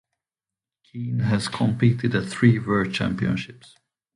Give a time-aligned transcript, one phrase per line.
[0.83, 3.75] Keane has competed at three World Championships.